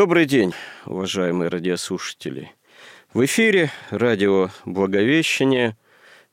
[0.00, 0.54] Добрый день,
[0.86, 2.50] уважаемые радиослушатели.
[3.12, 5.76] В эфире радио «Благовещение»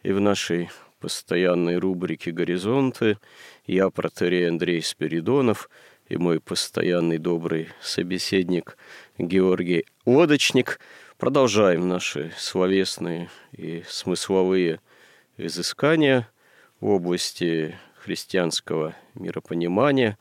[0.04, 0.70] и в нашей
[1.02, 3.18] постоянной рубрике «Горизонты»
[3.66, 5.70] я, протерей Андрей Спиридонов,
[6.08, 8.78] и мой постоянный добрый собеседник
[9.18, 10.80] Георгий Лодочник
[11.18, 14.80] продолжаем наши словесные и смысловые
[15.36, 16.30] изыскания
[16.80, 20.18] в области христианского миропонимания,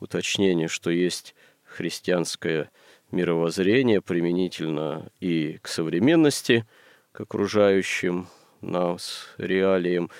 [0.00, 2.72] уточнение, что есть христианское
[3.10, 6.66] мировоззрение применительно и к современности,
[7.12, 8.28] к окружающим
[8.60, 10.10] нас реалиям,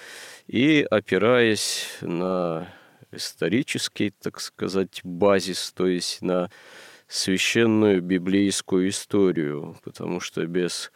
[0.46, 2.68] и опираясь на
[3.12, 6.50] исторический, так сказать, базис, то есть на
[7.06, 10.92] священную библейскую историю, потому что без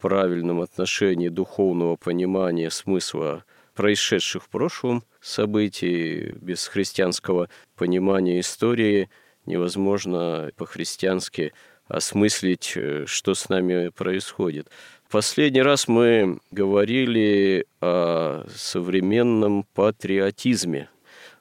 [0.00, 3.44] правильного отношения духовного понимания смысла
[3.74, 9.08] происшедших в прошлом событий, без христианского понимания истории–
[9.48, 11.52] невозможно по-христиански
[11.88, 14.68] осмыслить, э, что с нами происходит.
[15.10, 20.90] Последний раз мы говорили о современном патриотизме.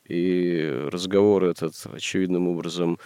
[0.08, 2.97] И разговор этот очевидным образом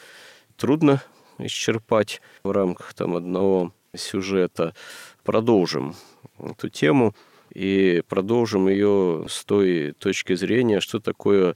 [0.55, 1.01] трудно
[1.39, 4.75] исчерпать в рамках там, одного сюжета.
[5.23, 5.95] Продолжим
[6.39, 7.15] эту тему
[7.51, 11.55] и продолжим ее с той точки зрения, что такое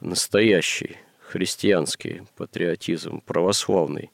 [0.00, 0.96] настоящий
[1.30, 4.10] христианский патриотизм, православный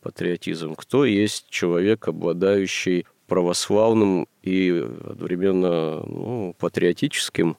[0.00, 7.56] патриотизм, кто есть человек, обладающий православным и одновременно ну, патриотическим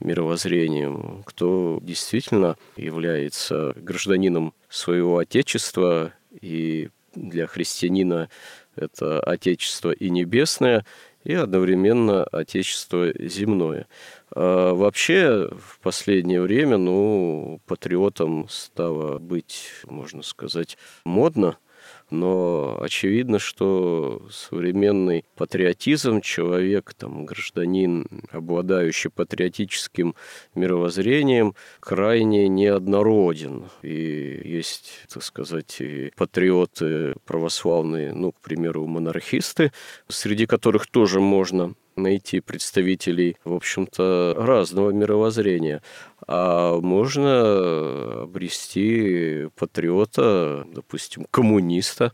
[0.00, 8.28] мировоззрением, кто действительно является гражданином своего Отечества, и для христианина
[8.76, 10.84] это Отечество и небесное,
[11.24, 13.86] и одновременно Отечество земное.
[14.34, 21.58] А вообще в последнее время, ну, патриотом стало быть, можно сказать, модно–
[22.10, 30.14] но очевидно, что современный патриотизм, человек, там, гражданин, обладающий патриотическим
[30.54, 33.68] мировоззрением, крайне неоднороден.
[33.82, 39.72] И есть, так сказать, и патриоты православные, ну, к примеру, монархисты,
[40.08, 45.82] среди которых тоже можно найти представителей, в общем-то, разного мировоззрения.
[46.26, 52.12] А можно обрести патриота, допустим, коммуниста,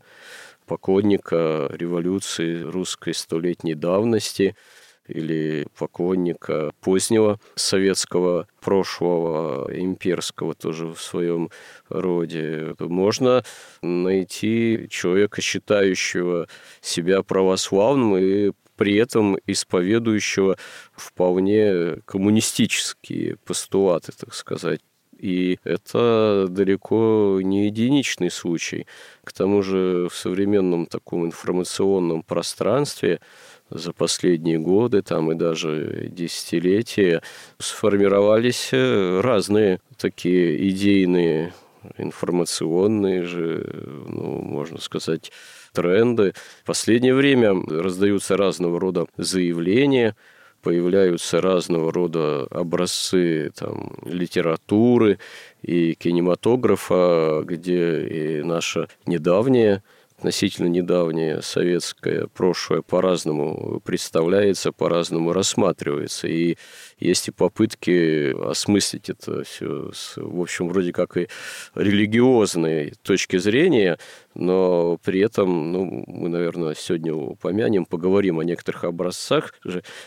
[0.65, 4.55] поклонника революции русской столетней давности
[5.07, 11.49] или поклонника позднего советского прошлого, имперского тоже в своем
[11.89, 12.75] роде.
[12.79, 13.43] Можно
[13.81, 16.47] найти человека, считающего
[16.81, 20.57] себя православным и при этом исповедующего
[20.95, 24.79] вполне коммунистические постулаты, так сказать.
[25.19, 28.87] И это далеко не единичный случай.
[29.23, 33.19] К тому же в современном таком информационном пространстве
[33.69, 37.21] за последние годы, там и даже десятилетия,
[37.59, 41.53] сформировались разные такие идейные,
[41.99, 43.63] информационные же,
[44.07, 45.31] ну, можно сказать,
[45.71, 46.33] тренды.
[46.63, 50.15] В последнее время раздаются разного рода заявления,
[50.61, 55.19] появляются разного рода образцы там, литературы
[55.61, 59.83] и кинематографа, где и наша недавняя
[60.21, 66.27] относительно недавнее советское прошлое по-разному представляется, по-разному рассматривается.
[66.27, 66.57] И
[66.99, 71.27] есть и попытки осмыслить это все с, в общем, вроде как и
[71.73, 73.97] религиозной точки зрения,
[74.35, 79.55] но при этом, ну, мы, наверное, сегодня упомянем, поговорим о некоторых образцах.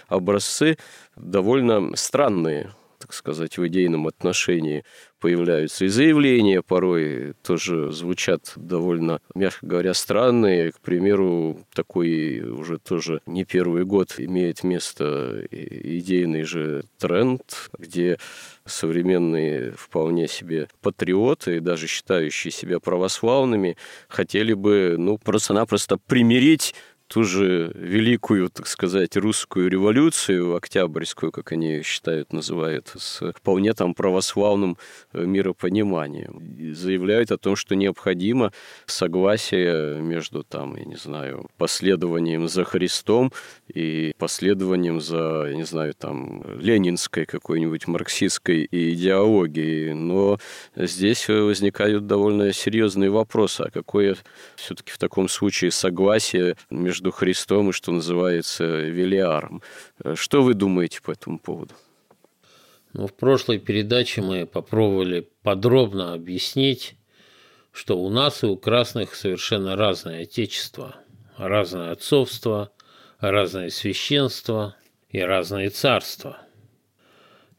[0.06, 0.78] Образцы
[1.16, 2.70] довольно странные,
[3.14, 4.84] сказать, в идейном отношении
[5.20, 5.86] появляются.
[5.86, 10.72] И заявления порой тоже звучат довольно, мягко говоря, странные.
[10.72, 18.18] К примеру, такой уже тоже не первый год имеет место идейный же тренд, где
[18.66, 23.76] современные вполне себе патриоты, даже считающие себя православными,
[24.08, 26.74] хотели бы ну, просто-напросто примирить
[27.14, 33.94] ту же великую, так сказать, русскую революцию, октябрьскую, как они считают, называют, с вполне там
[33.94, 34.76] православным
[35.12, 36.74] э, миропониманием.
[36.74, 38.52] Заявляют о том, что необходимо
[38.86, 43.32] согласие между там, я не знаю, последованием за Христом
[43.72, 49.92] и последованием за, я не знаю, там, ленинской какой-нибудь марксистской идеологией.
[49.94, 50.40] Но
[50.74, 53.60] здесь возникают довольно серьезные вопросы.
[53.60, 54.16] А какое
[54.56, 59.62] все-таки в таком случае согласие между Христом и, что называется, Велиаром?
[60.14, 61.74] Что вы думаете по этому поводу?
[62.92, 66.94] Ну, в прошлой передаче мы попробовали подробно объяснить,
[67.72, 70.94] что у нас и у красных совершенно разное отечество,
[71.36, 72.70] разное отцовство,
[73.18, 74.76] разное священство
[75.08, 76.38] и разные царства.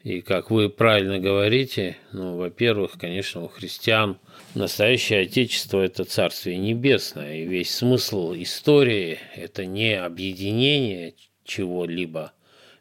[0.04, 4.18] И как вы правильно говорите, ну, во-первых, конечно, у христиан
[4.56, 12.34] настоящее Отечество– это Царствие Небесное, и весь смысл истории– это не объединение чего-либо,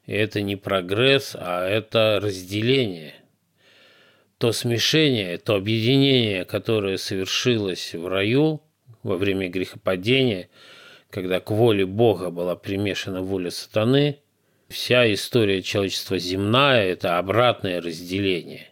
[0.07, 3.15] это не прогресс, а это разделение.
[4.39, 8.63] То смешение, то объединение, которое совершилось в раю
[9.03, 10.49] во время грехопадения,
[11.11, 14.19] когда к воле Бога была примешана воля сатаны–
[14.69, 18.71] Вся история человечества земная– это обратное разделение.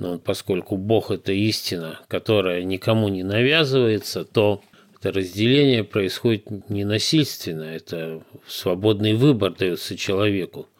[0.00, 4.62] Но поскольку Бог– это истина, которая никому не навязывается, то
[4.98, 10.70] это разделение происходит не насильственно, это свободный выбор дается человеку.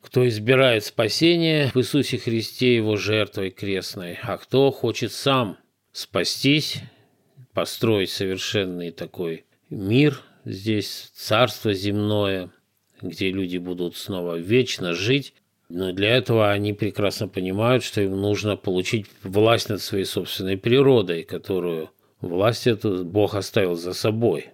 [0.00, 5.58] Кто избирает спасение в Иисусе Христе его жертвой крестной, а кто хочет сам
[5.90, 6.76] спастись,
[7.54, 12.52] построить совершенный такой мир здесь, царство земное–
[13.02, 15.34] где люди будут снова вечно жить.
[15.68, 21.22] Но для этого они прекрасно понимают, что им нужно получить власть над своей собственной природой,
[21.22, 21.90] которую
[22.20, 24.50] власть эту Бог оставил за собой.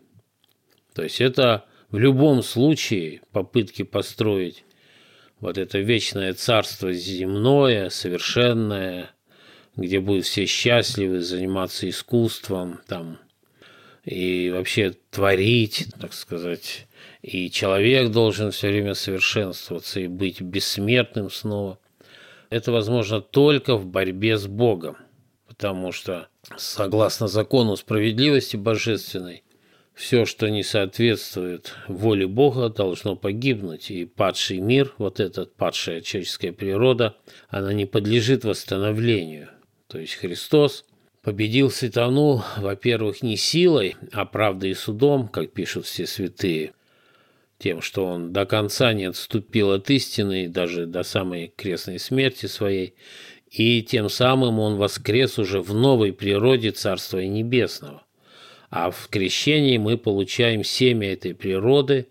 [0.94, 4.64] То есть это в любом случае попытки построить
[5.40, 9.10] вот это вечное царство земное, совершенное,
[9.76, 13.18] где будут все счастливы, заниматься искусством, там,
[14.04, 16.86] и вообще творить, так сказать,
[17.22, 21.78] и человек должен все время совершенствоваться и быть бессмертным снова.
[22.48, 24.96] Это возможно только в борьбе с Богом,
[25.46, 29.44] потому что согласно закону справедливости божественной,
[29.94, 33.90] все, что не соответствует воле Бога, должно погибнуть.
[33.90, 37.16] И падший мир, вот этот падшая человеческая природа,
[37.48, 39.50] она не подлежит восстановлению.
[39.88, 40.86] То есть Христос
[41.22, 46.72] победил сатану, во-первых, не силой, а правдой и судом, как пишут все святые,
[47.60, 52.94] тем, что он до конца не отступил от истины, даже до самой крестной смерти своей,
[53.50, 58.02] и тем самым он воскрес уже в новой природе Царства Небесного.
[58.70, 62.08] А в крещении мы получаем семя этой природы,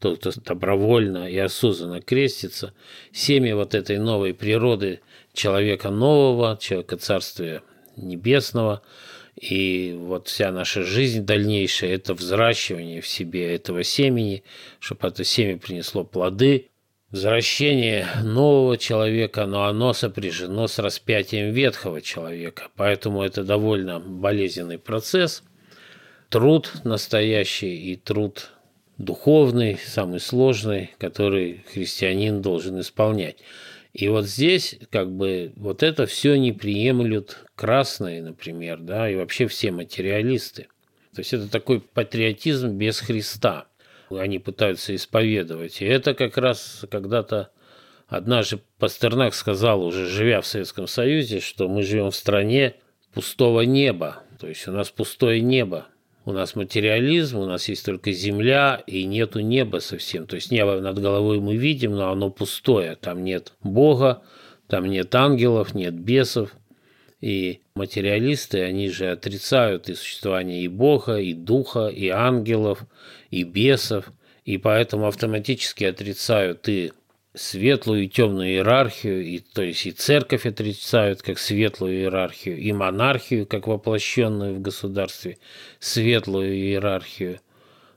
[0.00, 2.74] тот, кто добровольно и осознанно крестится,
[3.12, 5.00] семя вот этой новой природы
[5.32, 7.62] человека нового, человека Царствия
[7.96, 8.82] Небесного–
[9.40, 14.42] и вот вся наша жизнь дальнейшая– это взращивание в себе этого семени,
[14.80, 16.68] чтобы это семя принесло плоды.
[17.10, 22.68] Возвращение нового человека, но оно сопряжено с распятием ветхого человека.
[22.76, 25.42] Поэтому это довольно болезненный процесс.
[26.28, 28.50] Труд настоящий и труд
[28.98, 33.36] духовный, самый сложный, который христианин должен исполнять.
[33.92, 39.46] И вот здесь как бы вот это все не приемлют красные, например, да, и вообще
[39.46, 40.68] все материалисты.
[41.14, 43.66] То есть это такой патриотизм без Христа.
[44.10, 45.82] Они пытаются исповедовать.
[45.82, 47.50] И это как раз когда-то
[48.06, 52.76] однажды Пастернак сказал, уже живя в Советском Союзе, что мы живем в стране
[53.12, 54.22] пустого неба.
[54.38, 55.86] То есть у нас пустое небо.
[56.28, 60.26] У нас материализм, у нас есть только земля и нету неба совсем.
[60.26, 62.96] То есть небо над головой мы видим, но оно пустое.
[62.96, 64.22] Там нет Бога,
[64.66, 66.54] там нет ангелов, нет бесов.
[67.22, 72.84] И материалисты, они же отрицают и существование и Бога, и Духа, и ангелов,
[73.30, 74.12] и бесов,
[74.44, 76.92] и поэтому автоматически отрицают и
[77.38, 83.46] светлую и темную иерархию, и, то есть и церковь отрицают как светлую иерархию, и монархию
[83.46, 85.38] как воплощенную в государстве
[85.78, 87.40] светлую иерархию,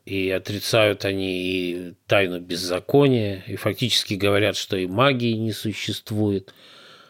[0.06, 6.54] и отрицают они и тайну беззакония, и фактически говорят, что и магии не существует,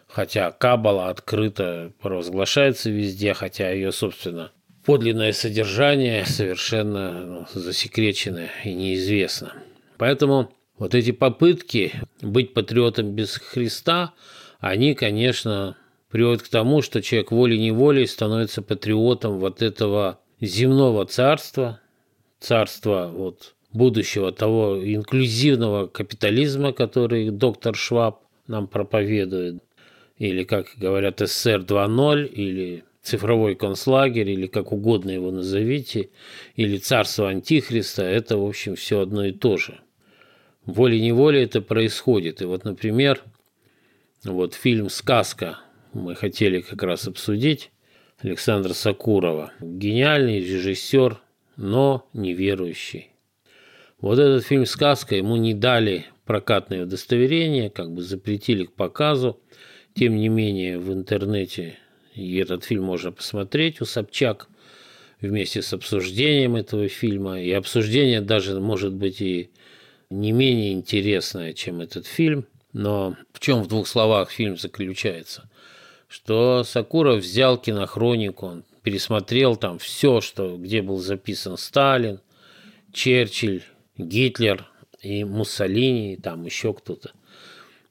[0.08, 4.52] хотя Кабала открыто провозглашается везде, хотя ее, собственно,
[4.86, 9.54] подлинное содержание совершенно ну, засекречено и неизвестно.
[9.98, 14.16] Поэтому вот эти попытки быть патриотом без Христа,
[14.60, 15.78] они, конечно,
[16.10, 21.80] приводят к тому, что человек волей-неволей становится патриотом вот этого земного царства,
[22.40, 29.62] царство вот будущего того инклюзивного капитализма, который доктор Шваб нам проповедует,
[30.18, 36.10] или, как говорят, СССР 2.0, или цифровой концлагерь, или как угодно его назовите,
[36.56, 39.80] или царство Антихриста, это, в общем, все одно и то же.
[40.66, 42.42] Волей-неволей это происходит.
[42.42, 43.22] И вот, например,
[44.24, 45.60] вот фильм «Сказка»
[45.94, 47.72] мы хотели как раз обсудить
[48.20, 49.52] Александра Сакурова.
[49.60, 51.20] Гениальный режиссер,
[51.58, 53.10] но неверующий.
[54.00, 59.40] Вот этот фильм «Сказка» ему не дали прокатное удостоверение, как бы запретили к показу.
[59.96, 61.78] Тем не менее, в интернете
[62.14, 64.48] и этот фильм можно посмотреть у Собчак
[65.22, 67.42] вместе с обсуждением этого фильма.
[67.42, 69.50] И обсуждение даже может быть и
[70.12, 72.46] не менее интересное, чем этот фильм.
[72.74, 75.50] Но в чем в двух словах фильм заключается?
[76.08, 82.20] Что Сакуров взял кинохронику, он пересмотрел там все, что, где был записан Сталин,
[82.94, 83.64] Черчилль,
[83.98, 84.68] Гитлер
[85.02, 87.12] и Муссолини, и там еще кто-то.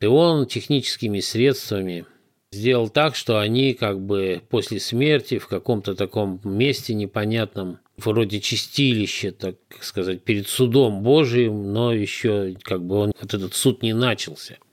[0.01, 2.07] И он техническими средствами
[2.53, 9.33] сделал так, что они как бы после смерти в каком-то таком месте непонятном, вроде чистилища,
[9.33, 14.57] так сказать, перед судом Божиим, но еще как бы он, вот этот суд не начался–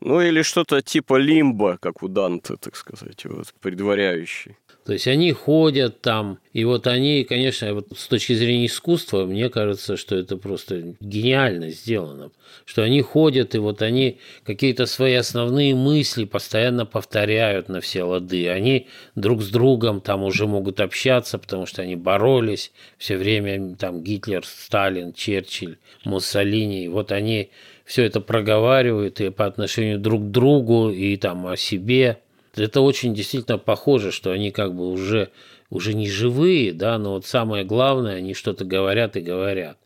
[0.00, 4.56] ну или что-то типа лимба, как у Данте, так сказать, вот, предваряющий.
[4.86, 9.50] То есть они ходят там, и вот они, конечно, вот с точки зрения искусства, мне
[9.50, 12.30] кажется, что это просто гениально сделано,
[12.64, 18.48] что они ходят, и вот они какие-то свои основные мысли постоянно повторяют на все лады.
[18.48, 24.04] Они друг с другом там уже могут общаться, потому что они боролись все время, там
[24.04, 26.86] Гитлер, Сталин, Черчилль, Муссолини.
[26.86, 27.50] Вот они
[27.84, 32.18] все это проговаривают и по отношению друг к другу, и там о себе.
[32.56, 35.30] Это очень действительно похоже, что они как бы уже,
[35.70, 39.78] уже не живые, да, но вот самое главное, они что-то говорят и говорят.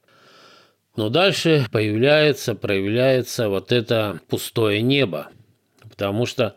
[0.97, 5.29] Но дальше появляется, проявляется вот это пустое небо,
[5.89, 6.57] потому что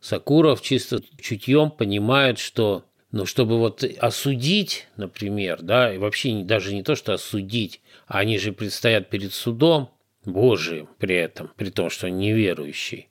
[0.00, 6.82] Сакуров чисто чутьем понимает, что ну, чтобы вот осудить, например, да, и вообще даже не
[6.82, 9.90] то, что осудить, а они же предстоят перед судом,
[10.24, 13.08] Божиим при этом, при том, что он неверующий.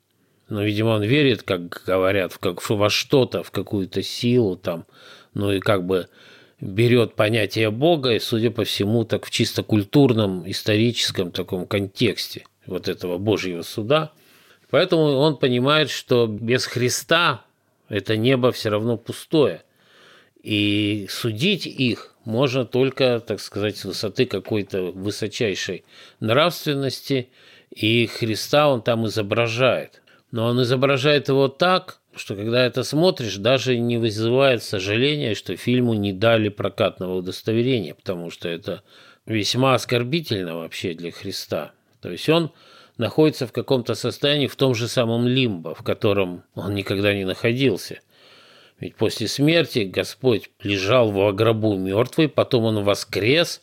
[0.52, 4.86] Но, видимо, он верит, как говорят, в как, во что-то, в какую-то силу там,
[5.34, 6.10] ну и как бы
[6.60, 12.90] берет понятие Бога, и, судя по всему, так в чисто культурном, историческом таком контексте вот
[12.90, 14.12] этого Божьего суда.
[14.70, 17.46] Поэтому он понимает, что без Христа
[17.88, 19.64] это небо все равно пустое.
[20.44, 25.86] И судить их можно только, так сказать, с высоты какой-то высочайшей
[26.20, 27.30] нравственности,
[27.74, 30.01] и Христа он там изображает.
[30.32, 35.94] Но он изображает его так, что когда это смотришь, даже не вызывает сожаления, что фильму
[35.94, 38.84] не дали прокатного удостоверения, потому что это
[39.26, 41.74] весьма оскорбительно вообще для Христа.
[42.02, 42.52] То есть он
[42.98, 48.00] находится в каком-то состоянии в том же самом лимбо, в котором он никогда не находился–
[48.82, 53.62] ведь после смерти Господь лежал в гробу мертвый, потом он воскрес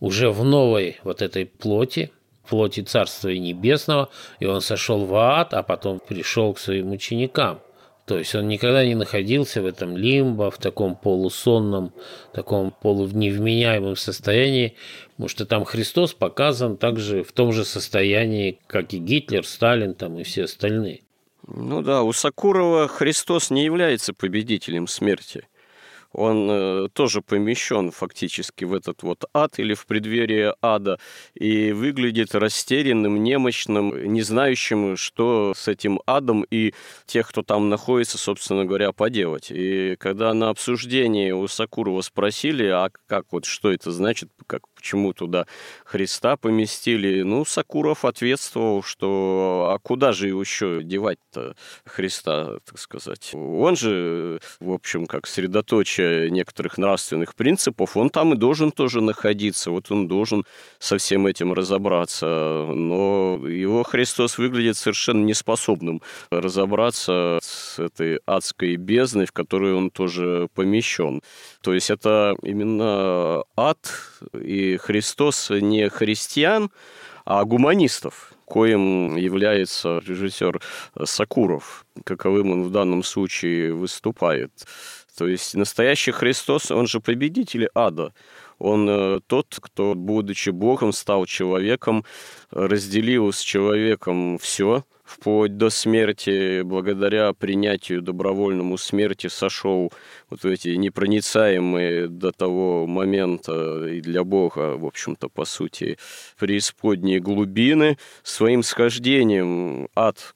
[0.00, 2.12] уже в новой вот этой плоти,
[2.50, 7.60] плоти Царства Небесного, и он сошел в ад, а потом пришел к своим ученикам.
[8.06, 11.92] То есть он никогда не находился в этом лимбо, в таком полусонном,
[12.32, 14.74] таком полуневменяемом состоянии,
[15.12, 20.18] потому что там Христос показан также в том же состоянии, как и Гитлер, Сталин там
[20.18, 21.02] и все остальные.
[21.46, 25.46] Ну да, у Сакурова Христос не является победителем смерти
[26.12, 30.98] он э, тоже помещен фактически в этот вот ад или в преддверие ада
[31.34, 36.74] и выглядит растерянным, немощным, не знающим, что с этим адом и
[37.06, 39.50] тех, кто там находится, собственно говоря, поделать.
[39.50, 45.12] И когда на обсуждении у Сакурова спросили, а как вот, что это значит, как, почему
[45.12, 45.46] туда
[45.84, 53.30] Христа поместили, ну, Сакуров ответствовал, что а куда же еще девать-то Христа, так сказать.
[53.34, 59.00] Он же, в общем, как средоточие наличие некоторых нравственных принципов, он там и должен тоже
[59.00, 60.44] находиться, вот он должен
[60.78, 62.26] со всем этим разобраться.
[62.26, 70.48] Но его Христос выглядит совершенно неспособным разобраться с этой адской бездной, в которую он тоже
[70.54, 71.22] помещен.
[71.62, 73.90] То есть это именно ад,
[74.34, 76.70] и Христос не христиан,
[77.24, 80.60] а гуманистов коим является режиссер
[81.04, 84.50] Сакуров, каковым он в данном случае выступает.
[85.20, 88.14] То есть настоящий Христос, он же победитель ада.
[88.58, 92.06] Он э, тот, кто, будучи Богом, стал человеком,
[92.50, 99.92] разделил с человеком все, вплоть до смерти, благодаря принятию добровольному смерти, сошел
[100.30, 105.98] вот в эти непроницаемые до того момента и для Бога, в общем-то, по сути,
[106.38, 110.34] преисподние глубины, своим схождением ад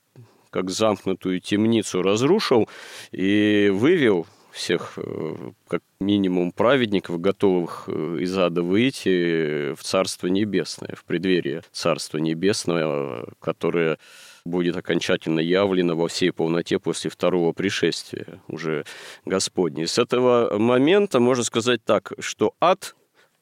[0.54, 2.68] как замкнутую темницу разрушил
[3.10, 4.24] и вывел
[4.54, 5.34] всех, э,
[5.66, 13.32] как минимум, праведников, готовых э, из ада выйти в Царство Небесное, в преддверие Царства Небесного,
[13.40, 13.98] которое
[14.44, 18.84] будет окончательно явлено во всей полноте после второго пришествия уже
[19.24, 19.88] Господней.
[19.88, 22.94] С этого момента можно сказать так, что ад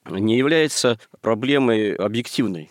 [0.09, 2.71] не является проблемой объективной.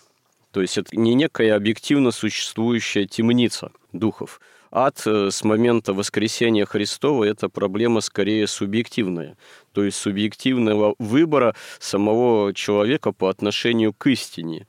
[0.51, 7.23] То есть это не некая объективно существующая темница духов– ад э, с момента воскресения Христова–
[7.25, 9.37] это проблема скорее субъективная,
[9.73, 14.67] то есть субъективного выбора самого человека по отношению к истине.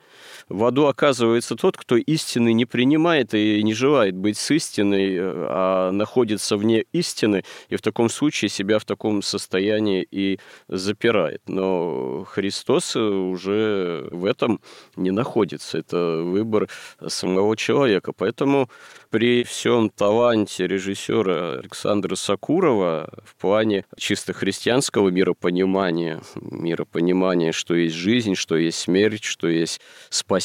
[0.52, 5.46] В аду оказывается тот, кто истины не принимает и не желает быть с истиной, э,
[5.48, 11.40] а находится вне истины, и в таком случае себя в таком состоянии и запирает.
[11.46, 14.60] Но Христос уже в этом
[14.94, 15.78] не находится.
[15.78, 16.68] Это выбор
[17.06, 18.12] самого человека.
[18.12, 18.68] Поэтому
[19.08, 28.34] при всем таланте режиссера Александра Сакурова в плане чисто христианского миропонимания, миропонимания, что есть жизнь,
[28.34, 29.80] что есть смерть, что есть
[30.10, 30.41] спасение,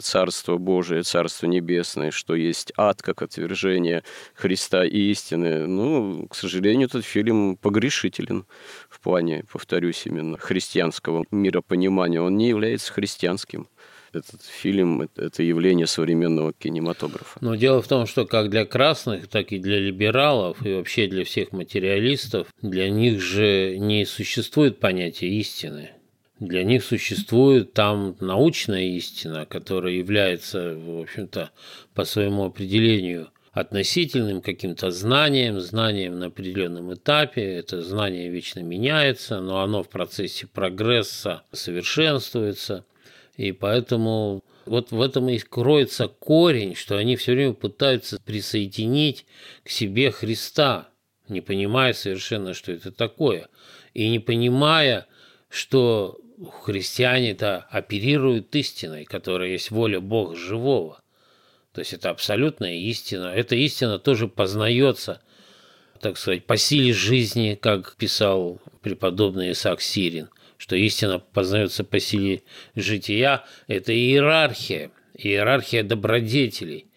[0.00, 5.66] Царство Божие, Царство Небесное, что есть ад как отвержение Христа и истины.
[5.66, 8.46] Ну, к сожалению, этот фильм погрешителен
[8.88, 12.20] в плане, повторюсь, именно христианского миропонимания.
[12.20, 13.68] Он не является христианским
[14.12, 17.38] этот фильм– это явление современного кинематографа.
[17.40, 21.24] Но дело в том, что как для красных, так и для либералов, и вообще для
[21.24, 25.90] всех материалистов, для них же не существует понятия истины.
[26.40, 31.50] Для них существует там научная истина, которая является, в общем-то,
[31.94, 37.42] по своему определению относительным каким-то знанием, знанием на определенном этапе.
[37.42, 42.84] Это знание вечно меняется, но оно в процессе прогресса совершенствуется–
[43.38, 49.24] и поэтому вот в этом и кроется корень, что они все время пытаются присоединить
[49.62, 50.88] к себе Христа,
[51.28, 53.48] не понимая совершенно, что это такое,
[53.94, 55.06] и не понимая,
[55.48, 56.18] что
[56.64, 61.00] христиане-то оперируют истиной, которая есть воля Бога живого.
[61.72, 63.26] То есть это абсолютная истина.
[63.26, 65.20] Эта истина тоже познается,
[66.00, 72.42] так сказать, по силе жизни, как писал преподобный Исаак Сирин что истина познается по силе
[72.74, 76.87] жития, это иерархия, иерархия добродетелей.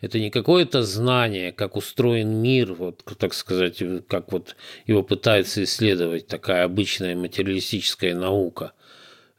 [0.00, 4.56] Это не какое-то знание, как устроен мир, вот, так сказать, как вот
[4.86, 8.72] его пытается исследовать такая обычная материалистическая наука.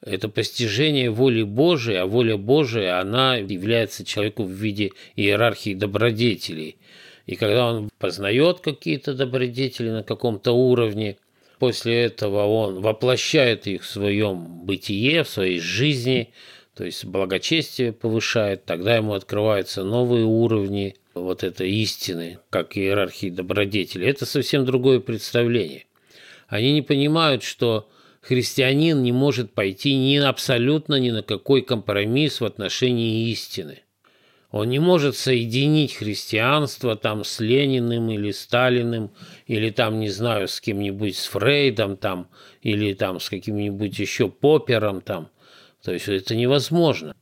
[0.02, 6.78] Это постижение воли Божией, а воля Божия, она является человеку в виде иерархии добродетелей.
[7.26, 11.18] И когда он познает какие-то добродетели на каком-то уровне,
[11.60, 16.32] После этого он воплощает их в своем бытие, в своей жизни,
[16.78, 24.06] то есть благочестие повышает, тогда ему открываются новые уровни вот этой истины, как иерархии добродетели.
[24.06, 25.86] Это совсем другое представление.
[26.48, 27.90] Они не понимают, что
[28.22, 33.80] христианин не может пойти ни абсолютно ни на какой компромисс в отношении истины.
[34.52, 39.10] Он не может соединить христианство там с Лениным или Сталиным,
[39.48, 42.30] или там, не знаю, с кем-нибудь, с Фрейдом там,
[42.62, 45.30] или там с каким-нибудь еще Попером там.
[45.88, 47.16] То есть это невозможно.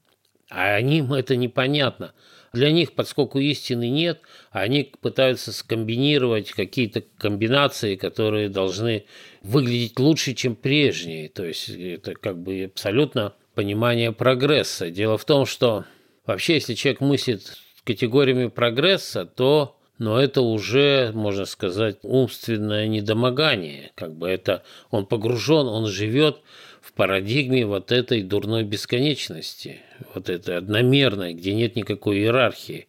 [0.50, 2.16] А им это непонятно.
[2.52, 9.06] Для них, поскольку истины нет, они пытаются скомбинировать какие-то комбинации, которые должны
[9.44, 11.30] выглядеть лучше, чем прежние.
[11.30, 14.90] То есть это как бы абсолютно понимание прогресса.
[14.90, 15.86] Дело в том, что
[16.26, 23.92] Вообще, если человек мыслит категориями прогресса, то но это уже, можно сказать, умственное недомогание.
[23.96, 26.42] Как бы это он погружен, он живет
[26.86, 29.80] в парадигме вот этой дурной бесконечности,
[30.14, 32.88] вот этой одномерной, где нет никакой иерархии.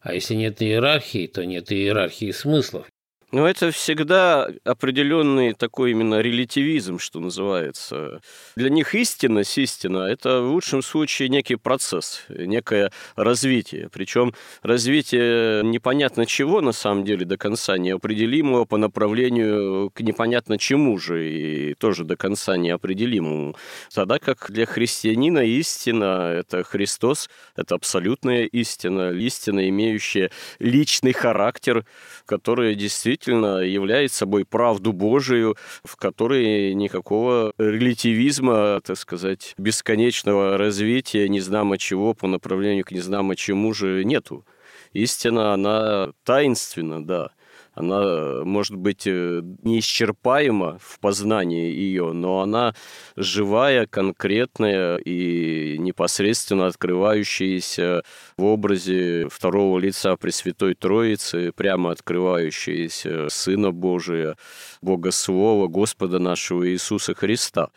[0.00, 2.86] А если нет иерархии, то нет иерархии смыслов.
[3.32, 8.20] Но это всегда определенный такой именно релятивизм, что называется.
[8.56, 13.88] Для них истинность, истина– это в лучшем случае некий процесс, некое развитие.
[13.90, 20.98] Причем развитие непонятно чего, на самом деле, до конца неопределимого по направлению к непонятно чему
[20.98, 23.56] же, и тоже до конца неопределимому.
[23.94, 31.86] Тогда как для христианина истина– это Христос, это абсолютная истина, истина, имеющая личный характер,
[32.26, 41.28] которая действительно действительно является собой правду Божию, в которой никакого релятивизма, так сказать, бесконечного развития
[41.28, 44.44] незнамо чего по направлению к незнамо чему же нету.
[44.92, 47.30] Истина, она таинственна, да
[47.74, 52.74] она может быть э, неисчерпаема в познании ее, но она
[53.16, 58.02] живая, конкретная и непосредственно открывающаяся
[58.36, 64.36] в образе второго лица Пресвятой Троицы, прямо открывающаяся Сына Божия,
[64.82, 67.70] Бога Слова, Господа нашего Иисуса Христа.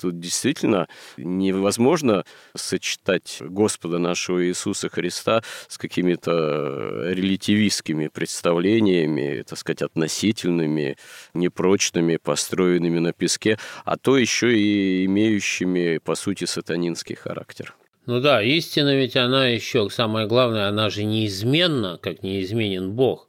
[0.00, 10.96] Тут действительно невозможно сочетать Господа нашего Иисуса Христа с какими-то релятивистскими представлениями, так сказать, относительными,
[11.32, 17.74] непрочными, построенными на песке, а то еще и имеющими, по сути, сатанинский характер.
[18.06, 23.25] Ну да, истина ведь она еще, самое главное, она же неизменна, как неизменен Бог.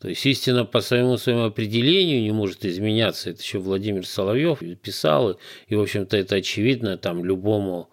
[0.00, 3.30] То есть истина по своему своему определению не может изменяться.
[3.30, 7.88] Это еще Владимир Соловьев писал, и, в общем-то, это очевидно там любому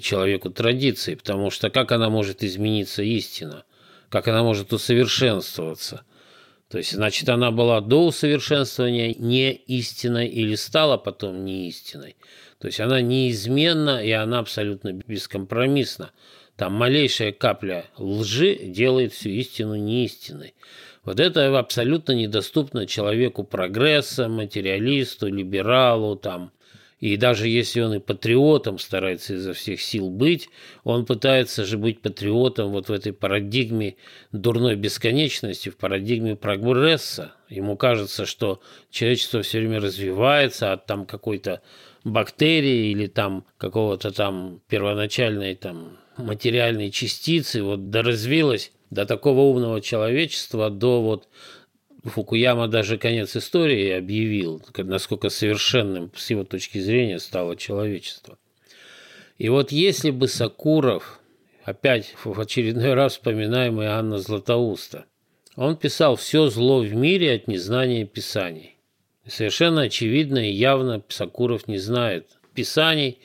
[0.00, 3.64] человеку традиции, потому что как она может измениться истина?
[4.08, 6.04] Как она может усовершенствоваться?
[6.68, 12.16] То есть, значит, она была до усовершенствования не истиной или стала потом не истиной.
[12.58, 16.10] То есть она неизменна и она абсолютно бескомпромиссна.
[16.56, 20.54] Там малейшая капля лжи делает всю истину неистиной.
[21.04, 26.50] Вот это абсолютно недоступно человеку прогресса, материалисту, либералу, там,
[27.04, 30.48] и даже если он и патриотом старается изо всех сил быть,
[30.84, 33.96] он пытается же быть патриотом вот в этой парадигме
[34.32, 37.32] дурной бесконечности, в парадигме прогресса.
[37.50, 41.60] Ему кажется, что человечество все время развивается от там какой-то
[42.04, 50.70] бактерии или там какого-то там первоначальной там материальной частицы, вот доразвилось до такого умного человечества,
[50.70, 51.28] до вот
[52.04, 58.38] Фукуяма даже конец истории объявил, насколько совершенным с его точки зрения стало человечество.
[59.38, 61.18] И вот если бы Сакуров,
[61.64, 65.06] опять в очередной раз вспоминаемый Анна Златоуста,
[65.56, 68.76] он писал «все зло в мире от незнания Писаний».
[69.26, 73.18] Совершенно очевидно и явно Сакуров не знает Писаний,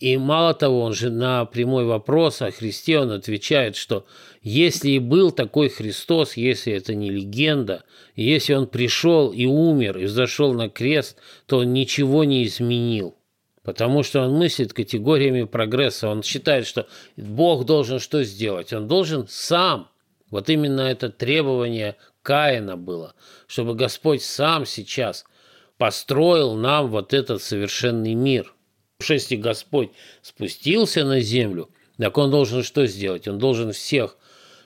[0.00, 4.06] и мало того, он же на прямой вопрос о Христе он отвечает, что
[4.42, 7.82] если и был такой Христос, если это не легенда,
[8.14, 13.16] если он пришел и умер, и зашел на крест, то он ничего не изменил.
[13.64, 16.08] Потому что он мыслит категориями прогресса.
[16.08, 18.72] Он считает, что Бог должен что сделать?
[18.72, 19.90] Он должен сам.
[20.30, 23.14] Вот именно это требование Каина было,
[23.48, 25.24] чтобы Господь сам сейчас
[25.76, 28.54] построил нам вот этот совершенный мир–
[29.00, 29.90] если Господь
[30.22, 33.28] спустился на землю, так он должен что сделать?
[33.28, 34.16] Он должен всех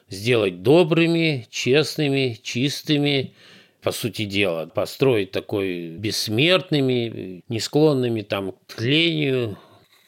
[0.08, 3.34] сделать добрыми, честными, чистыми,
[3.82, 9.58] по сути дела, построить такой бессмертными, не склонными там, к тлению,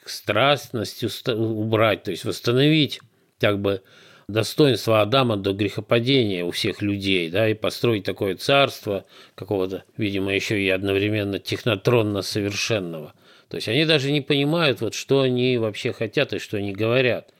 [0.03, 3.01] к страстности убрать, то есть восстановить
[3.41, 3.83] как бы
[4.29, 10.63] достоинство Адама до грехопадения у всех людей, да, и построить такое царство какого-то, видимо, еще
[10.63, 13.13] и одновременно технотронно совершенного–
[13.55, 17.33] то есть они даже не понимают, вот, что они вообще хотят и что они говорят.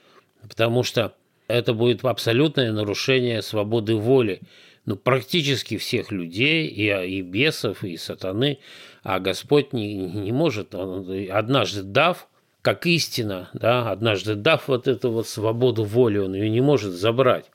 [0.47, 1.13] Потому что
[1.49, 4.39] это будет абсолютное нарушение свободы воли
[4.85, 8.59] ну, практически всех людей, и, и бесов, и сатаны.
[9.03, 12.29] А Господь не, не может, он, однажды дав,
[12.61, 17.51] как истина, да, однажды дав вот эту вот свободу воли, он ее не может забрать.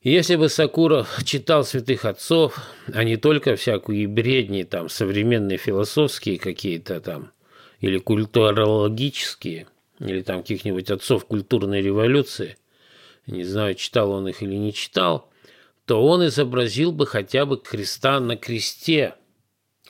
[0.00, 2.58] Если бы Сакуров читал святых отцов,
[2.94, 7.32] а не только всякую бредни, там, современные философские какие-то там
[7.80, 9.66] или культурологические,
[9.98, 12.56] или там каких-нибудь отцов культурной революции,
[13.26, 15.28] не знаю, читал он их или не читал,
[15.84, 19.14] то он изобразил бы хотя бы Христа на кресте.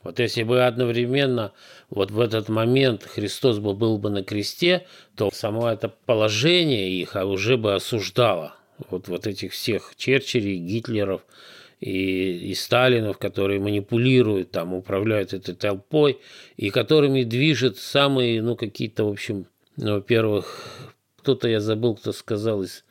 [0.03, 1.53] Вот если бы одновременно
[1.91, 7.17] вот в этот момент Христос бы был бы на кресте, то само это положение их
[7.17, 8.55] уже бы осуждало.
[8.91, 11.23] Вот, вот этих всех Черчиллей, Гитлеров–
[11.81, 16.19] и, и Сталинов, которые манипулируют, там, управляют этой толпой,
[16.57, 22.63] и которыми движет самые, ну, какие-то, в общем, ну, во-первых, кто-то, я забыл, кто сказал,
[22.63, 22.85] из...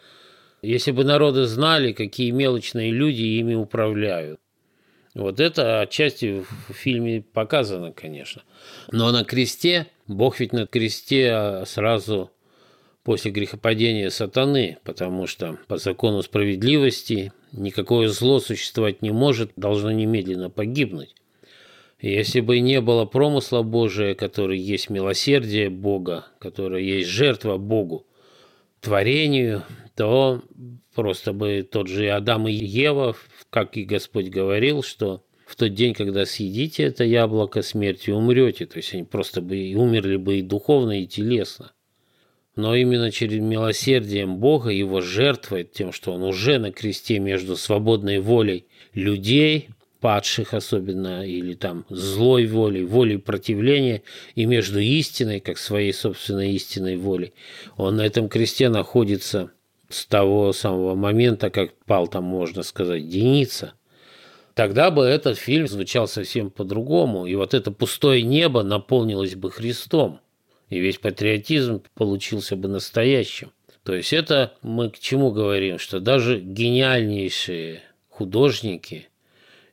[0.61, 4.39] если бы народы знали, какие мелочные люди ими управляют.
[5.15, 8.43] Вот это отчасти в фильме показано, конечно.
[8.91, 12.31] Но на кресте, Бог ведь на кресте сразу
[13.03, 20.49] после грехопадения сатаны, потому что по закону справедливости никакое зло существовать не может, должно немедленно
[20.49, 21.15] погибнуть.
[21.99, 28.05] И если бы не было промысла Божия, который есть милосердие Бога, которое есть жертва Богу,
[28.81, 29.63] творению,
[29.95, 30.43] то
[30.93, 33.15] просто бы тот же Адам и Ева,
[33.49, 38.65] как и Господь говорил, что в тот день, когда съедите это яблоко, смертью умрете.
[38.65, 41.71] То есть они просто бы умерли бы и духовно, и телесно.
[42.55, 48.19] Но именно через милосердием Бога, его жертвой, тем, что он уже на кресте между свободной
[48.19, 54.03] волей людей, падших особенно, или там злой волей, волей противления,
[54.35, 57.33] и между истиной, как своей собственной истинной волей,
[57.77, 59.51] он на этом кресте находится
[59.89, 63.73] с того самого момента, как пал там, можно сказать, Деница–
[64.55, 70.21] тогда бы этот фильм звучал совсем по-другому, и вот это пустое небо наполнилось бы Христом,
[70.69, 73.51] и весь патриотизм получился бы настоящим.
[73.83, 79.09] То есть это мы к чему говорим, что даже гениальнейшие художники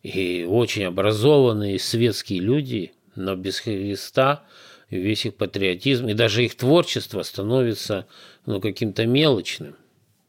[0.02, 4.44] и очень образованные светские люди, но без Христа
[4.90, 8.06] весь их патриотизм и даже их творчество становится
[8.44, 9.76] ну, каким-то мелочным.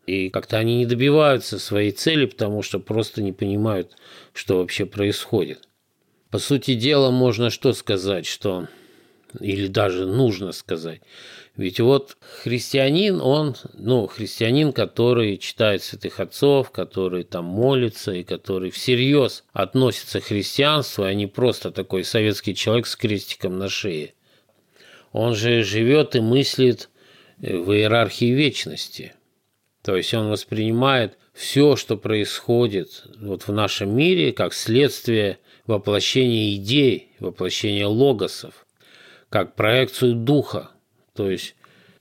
[0.06, 3.96] И как-то они не добиваются своей цели, потому что просто не понимают,
[4.34, 5.68] что вообще происходит.
[6.30, 8.68] По сути дела, можно что сказать, что
[9.40, 11.02] или даже нужно сказать.
[11.56, 18.72] Ведь вот христианин, он, ну, христианин, который читает святых отцов, который там молится и который
[18.72, 24.14] всерьез относится к христианству, а не просто такой советский человек с крестиком на шее.
[25.12, 26.90] Он же живет и мыслит
[27.38, 29.14] в иерархии вечности–
[29.84, 37.12] то есть он воспринимает все, что происходит вот в нашем мире, как следствие воплощения идей,
[37.20, 38.63] воплощения логосов,
[39.34, 40.70] как проекцию духа.
[41.16, 41.56] То есть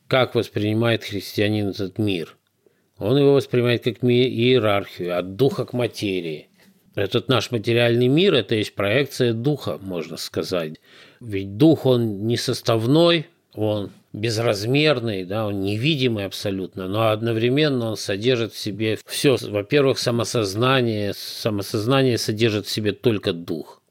[0.07, 2.37] как воспринимает христианин этот мир.
[2.99, 6.51] Он его воспринимает как иерархию, от духа к материи.
[6.95, 10.75] Этот наш материальный мир– это есть проекция духа, можно сказать.
[11.21, 18.53] Ведь дух, он не составной, он безразмерный, да, он невидимый абсолютно, но одновременно он содержит
[18.53, 19.39] в себе все.
[19.41, 21.15] Во-первых, самосознание.
[21.15, 23.82] Самосознание содержит в себе только дух.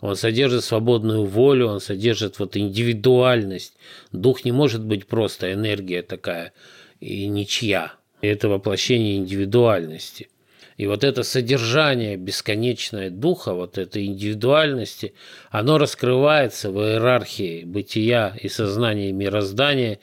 [0.00, 3.74] Он содержит свободную волю, он содержит вот индивидуальность.
[4.12, 6.52] Дух не может быть просто энергия такая
[7.00, 7.92] и ничья.
[8.20, 10.28] Это воплощение индивидуальности–
[10.80, 15.12] и вот это содержание бесконечное духа, вот этой индивидуальности,
[15.50, 19.98] оно раскрывается в иерархии бытия и сознания мироздания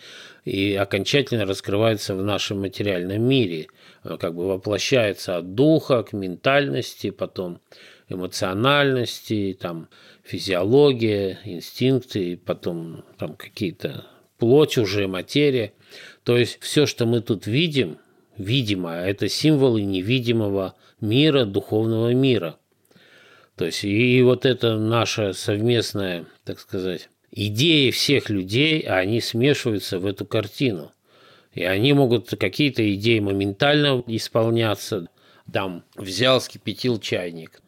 [0.45, 3.69] и окончательно раскрывается в нашем материальном мире.
[4.03, 7.59] Оно как бы воплощается от духа к ментальности, потом
[8.09, 9.89] эмоциональности, там
[10.23, 14.05] физиология, инстинкты, потом там какие-то
[14.37, 15.73] плоть уже, материя.
[16.23, 17.97] То есть все, что мы тут видим–
[18.37, 22.57] видимо, это символы невидимого мира, духовного мира.
[23.55, 30.05] То есть и вот это наша совместная, так сказать, идеи всех людей, они смешиваются в
[30.05, 30.91] эту картину.
[31.53, 35.07] И они могут какие-то идеи моментально исполняться.
[35.51, 37.61] Там взял, скипятил чайник.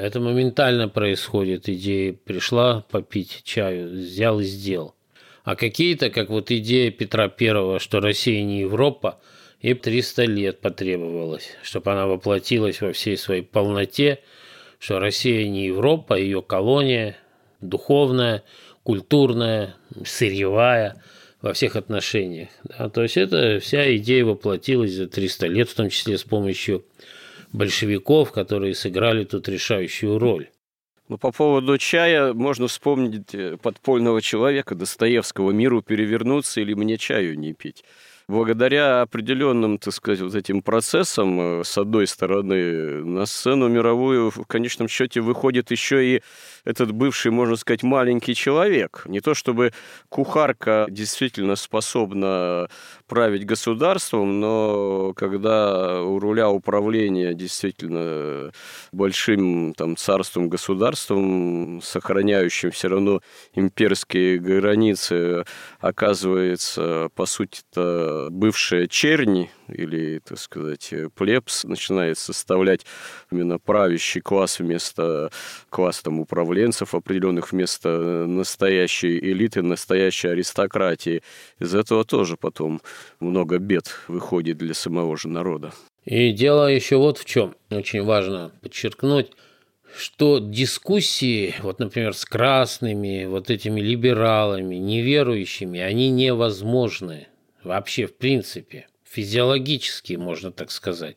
[0.00, 1.68] Это моментально происходит.
[1.68, 4.94] Идея пришла попить чаю, взял и сделал.
[5.44, 9.20] А какие-то, как вот идея Петра Первого, что Россия не Европа,
[9.60, 14.20] и 300 лет потребовалось, чтобы она воплотилась во всей своей полноте,
[14.78, 17.18] что Россия не Европа, ее колония,
[17.60, 18.42] духовная,
[18.82, 21.02] культурная, сырьевая,
[21.42, 22.48] во всех отношениях.
[22.64, 22.88] Да?
[22.88, 26.86] То есть это вся идея воплотилась за 300 лет, в том числе с помощью
[27.52, 30.48] большевиков, которые сыграли тут решающую роль.
[31.08, 37.36] Ну, по поводу чая можно вспомнить э, подпольного человека Достоевского «Миру перевернуться или мне чаю
[37.38, 37.84] не пить»
[38.30, 44.46] благодаря определенным, так сказать, вот этим процессам, э, с одной стороны, на сцену мировую в
[44.46, 46.22] конечном счете выходит еще и
[46.64, 49.02] этот бывший, можно сказать, маленький человек.
[49.06, 49.72] Не то чтобы
[50.08, 52.68] кухарка действительно способна
[53.06, 58.52] править государством, но когда у руля управления действительно
[58.92, 63.20] большим там, царством, государством, сохраняющим все равно
[63.54, 65.44] имперские границы,
[65.80, 72.86] оказывается, по сути-то, бывшая черни, или, так сказать, плебс начинает составлять
[73.30, 75.30] именно правящий класс вместо
[75.68, 81.22] класса там, управленцев определенных, вместо настоящей элиты, настоящей аристократии.
[81.58, 82.80] Из этого тоже потом
[83.20, 85.72] много бед выходит для самого же народа.
[86.04, 87.54] И дело еще вот в чем.
[87.70, 89.32] Очень важно подчеркнуть,
[89.96, 97.28] что дискуссии, вот, например, с красными, вот этими либералами, неверующими, они невозможны
[97.62, 101.16] вообще в принципе физиологически, можно так сказать.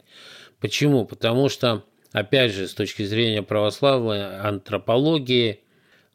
[0.59, 1.05] Почему?
[1.05, 5.59] Потому что, опять же, с точки зрения православной антропологии,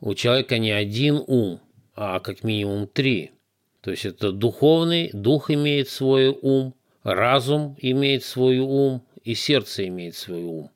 [0.01, 1.61] у человека не один ум,
[1.95, 3.33] а как минимум три.
[3.81, 10.17] То есть это духовный, дух имеет свой ум, разум имеет свой ум и сердце имеет
[10.17, 10.71] свой ум.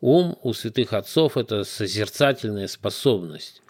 [0.00, 3.62] Ум у святых отцов– это созерцательная способность.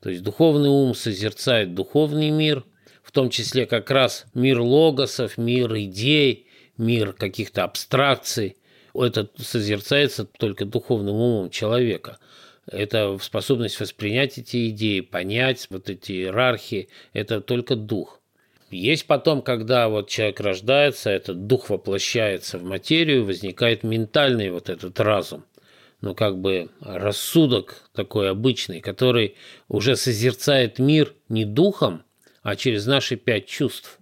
[0.00, 2.64] То есть духовный ум созерцает духовный мир–
[3.12, 6.46] в том числе как раз мир логосов, мир идей,
[6.78, 8.56] мир каких-то абстракций.
[8.94, 12.18] Это созерцается только духовным умом человека.
[12.66, 16.88] Это способность воспринять эти идеи, понять вот эти иерархии.
[17.12, 18.18] Это только дух.
[18.70, 24.98] Есть потом, когда вот человек рождается, этот дух воплощается в материю, возникает ментальный вот этот
[25.00, 25.44] разум.
[26.00, 29.36] Ну, как бы рассудок такой обычный, который
[29.68, 32.04] уже созерцает мир не духом,
[32.42, 33.98] а через наши пять чувств.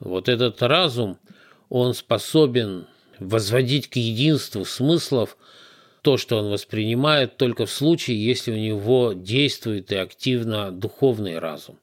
[0.00, 1.18] Вот этот разум,
[1.68, 2.86] он способен
[3.18, 5.36] возводить к единству смыслов
[6.02, 11.78] то, что он воспринимает, только в случае, если у него действует и активно духовный разум.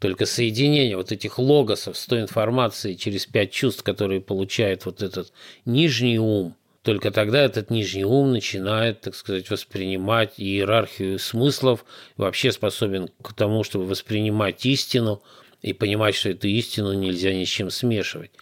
[0.00, 5.32] Только соединение вот этих логосов с той информацией через пять чувств, которые получает вот этот
[5.64, 11.82] нижний ум, только тогда этот нижний ум начинает, так сказать, воспринимать иерархию смыслов,
[12.18, 15.22] вообще способен к тому, чтобы воспринимать истину
[15.62, 18.32] и понимать, что эту истину нельзя ни с чем смешивать.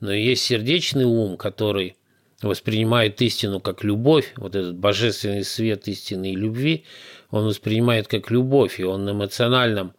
[0.00, 1.96] Но есть сердечный ум, который
[2.40, 6.86] воспринимает истину как любовь, вот этот божественный свет истины и любви,
[7.30, 9.92] он воспринимает как любовь, и он на эмоциональном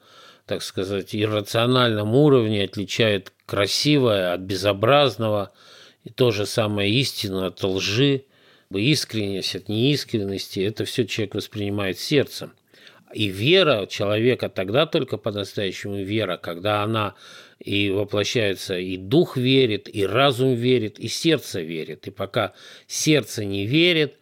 [0.47, 5.53] так сказать, иррациональном уровне отличает красивое от безобразного,
[6.03, 8.25] и то же самое истину от лжи,
[8.73, 10.59] искренность от неискренности.
[10.59, 12.53] Это все человек воспринимает сердцем.
[13.13, 17.15] И вера человека тогда только по-настоящему вера, когда она
[17.59, 22.07] и воплощается, и дух верит, и разум верит, и сердце верит.
[22.07, 22.53] И пока
[22.87, 24.15] сердце не верит,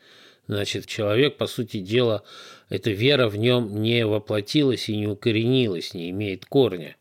[0.48, 2.24] значит, человек, по сути дела,
[2.70, 6.96] эта вера в нем не воплотилась и не укоренилась, не имеет корня.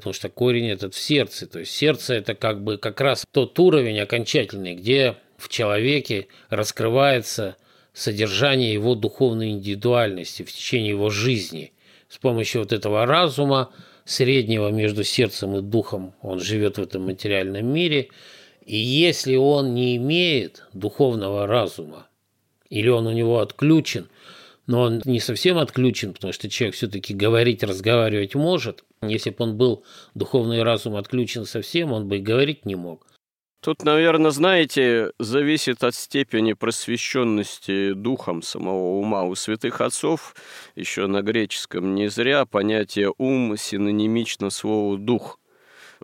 [0.00, 1.46] Потому что корень этот в сердце.
[1.46, 7.56] То есть сердце это как бы как раз тот уровень окончательный, где в человеке раскрывается
[7.92, 11.72] содержание его духовной индивидуальности в течение его жизни.
[12.08, 13.70] С помощью вот этого разума,
[14.04, 18.08] среднего между сердцем и духом, он живет в этом материальном мире.
[18.64, 22.08] И если он не имеет духовного разума,
[22.68, 24.08] или он у него отключен–
[24.70, 28.84] но он не совсем отключен, потому что человек все-таки говорить, разговаривать может.
[29.02, 29.84] Если бы он был
[30.14, 33.06] духовный разум отключен совсем, он бы и говорить не мог.
[33.62, 39.24] Тут, наверное, знаете, зависит от степени просвещенности духом самого ума.
[39.24, 40.34] У святых отцов
[40.76, 45.38] еще на греческом не зря понятие ум синонимично слову дух.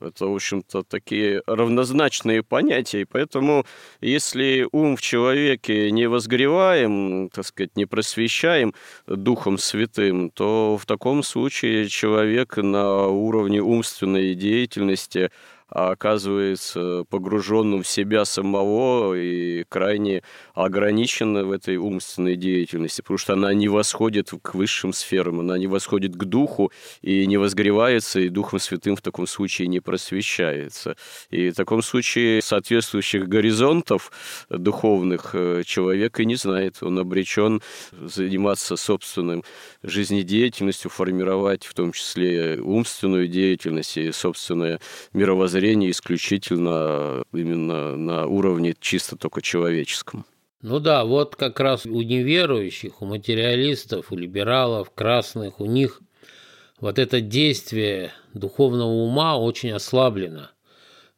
[0.00, 3.64] Это, в общем-то, такие равнозначные понятия, и поэтому,
[4.00, 8.74] если ум в человеке не возгреваем, так сказать, не просвещаем
[9.06, 15.30] Духом Святым, то в таком случае человек на уровне умственной деятельности
[15.68, 20.22] а оказывается погруженным в себя самого и крайне
[20.54, 25.66] ограничена в этой умственной деятельности, потому что она не восходит к высшим сферам, она не
[25.66, 26.70] восходит к духу
[27.02, 30.96] и не возгревается, и Духом Святым в таком случае не просвещается.
[31.30, 34.12] И в таком случае соответствующих горизонтов
[34.48, 36.82] духовных э, человек и не знает.
[36.82, 37.60] Он обречен
[37.92, 39.42] заниматься собственным
[39.82, 44.80] жизнедеятельностью, формировать в том числе умственную деятельность и собственное
[45.12, 50.26] мировоззрение зрение исключительно именно на уровне чисто только человеческом.
[50.60, 56.02] Ну да, вот как раз у неверующих, у материалистов, у либералов, красных, у них
[56.78, 60.50] вот это действие духовного ума очень ослаблено.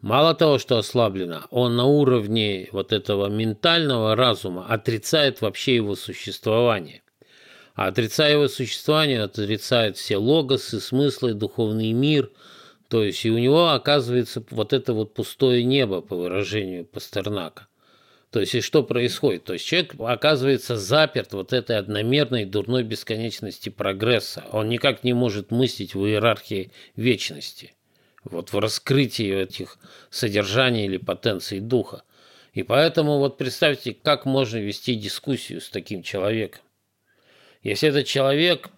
[0.00, 7.02] Мало того, что ослаблено, он на уровне вот этого ментального разума отрицает вообще его существование.
[7.74, 12.30] А отрицая его существование, отрицает все логосы, смыслы, духовный мир–
[12.88, 17.68] то есть и у него оказывается вот это вот пустое небо, по выражению Пастернака.
[18.30, 19.44] То есть и что происходит?
[19.44, 24.44] То есть человек оказывается заперт вот этой одномерной дурной бесконечности прогресса.
[24.52, 27.74] Он никак не может мыслить в иерархии вечности,
[28.24, 29.78] вот в раскрытии этих
[30.10, 32.02] содержаний или потенций духа.
[32.52, 36.62] И поэтому вот представьте, как можно вести дискуссию с таким человеком.
[37.62, 38.68] Если этот человек,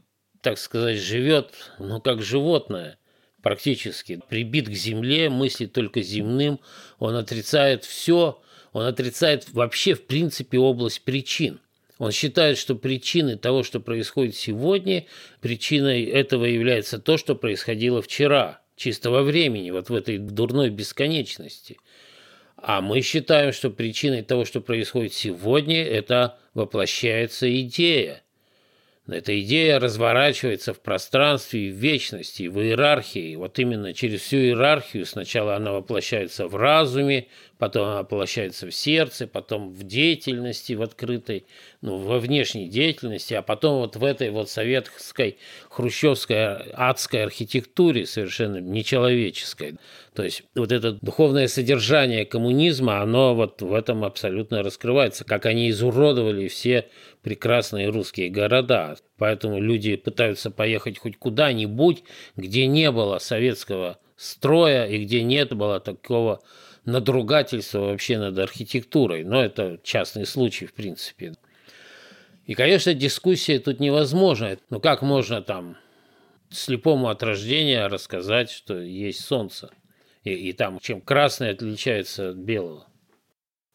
[0.43, 2.99] так сказать, живет, ну, как животное,
[3.43, 6.61] практически прибит к земле, мыслит только земным,
[6.99, 8.41] он отрицает все,
[8.73, 11.61] он отрицает вообще в принципе область причин.
[11.99, 15.05] Он считает, что причиной того, что происходит сегодня,
[15.41, 21.77] причиной этого является то, что происходило вчера, чистого времени, вот в этой дурной бесконечности.
[22.57, 28.23] А мы считаем, что причиной того, что происходит сегодня, это воплощается идея–
[29.13, 33.37] Эта идея разворачивается в пространстве и в вечности, в иерархии.
[33.37, 37.27] Вот именно через всю иерархию сначала она воплощается в разуме,
[37.59, 41.45] потом она воплощается в сердце, потом в деятельности, в открытой,
[41.83, 45.39] ну, во внешней деятельности, а потом вот в этой вот советской,
[45.69, 49.77] хрущевской, адской архитектуре совершенно нечеловеческой.
[50.15, 55.71] То есть вот это духовное содержание коммунизма, оно вот в этом абсолютно раскрывается, как они
[55.71, 56.89] изуродовали все
[57.23, 58.97] прекрасные русские города.
[59.19, 62.03] Поэтому люди пытаются поехать хоть куда-нибудь,
[62.37, 66.41] где не было советского строя и где нет было такого
[66.85, 69.23] надругательство вообще над архитектурой.
[69.23, 71.35] Но это частный случай, в принципе.
[72.47, 74.59] И, конечно, дискуссия тут невозможна.
[74.71, 75.77] Ну, как можно там
[76.51, 79.71] слепому от рождения рассказать, что есть солнце?
[80.25, 82.87] И, и там, чем красное отличается от белого?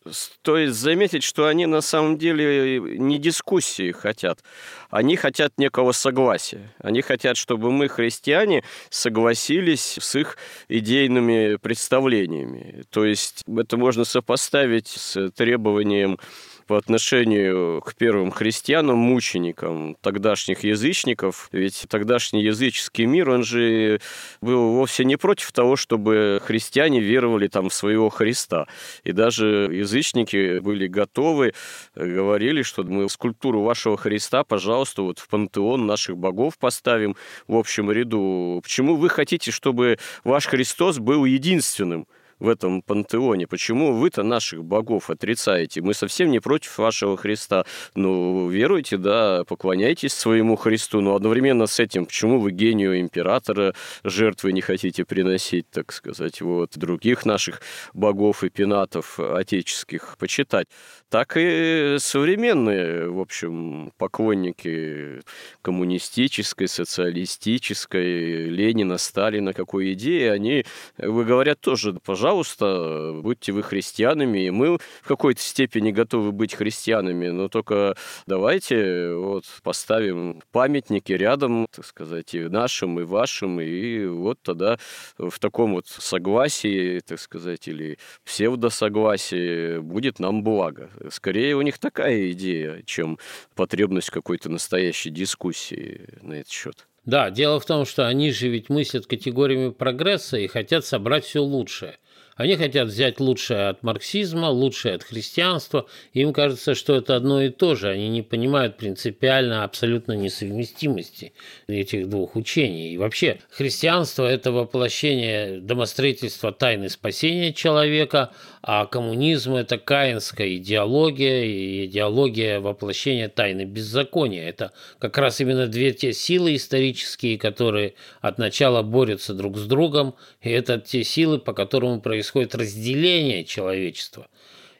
[0.07, 4.43] Стоит заметить, что они на самом деле не дискуссии хотят.
[4.91, 6.71] Они хотят некого согласия.
[6.77, 10.37] Они хотят, чтобы мы, христиане, согласились с их
[10.67, 12.83] идейными представлениями.
[12.91, 16.19] То есть это можно сопоставить с требованием
[16.67, 21.49] по отношению к первым христианам, мученикам тогдашних язычников.
[21.51, 23.99] Ведь тогдашний языческий мир, он же
[24.41, 28.67] был вовсе не против того, чтобы христиане веровали там в своего Христа.
[29.03, 31.53] И даже язычники были готовы,
[31.95, 37.15] говорили, что мы скульптуру вашего Христа, пожалуйста, вот в пантеон наших богов поставим
[37.47, 38.59] в общем ряду.
[38.63, 42.07] Почему вы хотите, чтобы ваш Христос был единственным?
[42.39, 43.47] В этом пантеоне.
[43.47, 45.81] Почему вы-то наших богов отрицаете?
[45.81, 47.65] Мы совсем не против вашего Христа.
[47.95, 53.73] Ну, веруйте, да, поклоняйтесь своему Христу, но одновременно с этим, почему вы гению императора
[54.03, 57.61] жертвы не хотите приносить, так сказать, вот, других наших
[57.93, 60.67] богов и пенатов отеческих почитать?
[61.09, 65.21] Так и современные, в общем, поклонники
[65.61, 70.65] коммунистической, социалистической, Ленина, Сталина, какой идеи, они,
[70.97, 76.55] вы говорят, тоже, пожалуйста, пожалуйста, будьте вы христианами, и мы в какой-то степени готовы быть
[76.55, 77.95] христианами, но только
[78.25, 84.79] давайте вот поставим памятники рядом, так сказать, и нашим, и вашим, и вот тогда
[85.19, 90.89] в таком вот согласии, так сказать, или псевдосогласии будет нам благо.
[91.11, 93.19] Скорее у них такая идея, чем
[93.53, 96.87] потребность какой-то настоящей дискуссии на этот счет.
[97.05, 101.39] Да, дело в том, что они же ведь мыслят категориями прогресса и хотят собрать все
[101.43, 101.99] лучшее.
[102.35, 105.85] Они хотят взять лучшее от марксизма, лучшее от христианства.
[106.11, 107.87] Им кажется, что это одно и то же.
[107.89, 111.31] Они не понимают принципиально абсолютно несовместимости
[111.67, 112.93] этих двух учений.
[112.93, 118.31] И вообще, христианство– это воплощение домостроительства тайны спасения человека,
[118.61, 124.49] а коммунизм– это каинская идеология, и идеология воплощения тайны беззакония.
[124.49, 130.15] Это как раз именно две те силы исторические, которые от начала борются друг с другом,
[130.41, 132.24] и это те силы, по которым происходит
[132.55, 134.27] разделение человечества.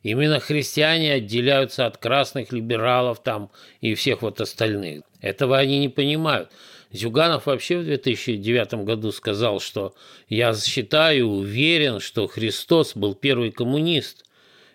[0.03, 3.49] Именно христиане отделяются от красных либералов там
[3.81, 5.01] и всех вот остальных.
[5.19, 6.51] Этого они не понимают.
[6.91, 9.95] Зюганов вообще в 2009 году сказал, что
[10.29, 14.25] «я считаю, уверен, что Христос был первый коммунист,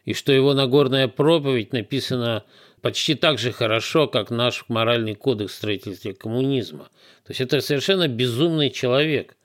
[0.05, 2.45] и что его Нагорная проповедь написана
[2.83, 6.89] почти так же хорошо, как наш моральный кодекс строительства коммунизма».
[7.25, 9.37] То есть это совершенно безумный человек.